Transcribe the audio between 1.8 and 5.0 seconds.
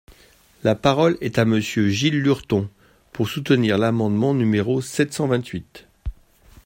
Gilles Lurton, pour soutenir l’amendement numéro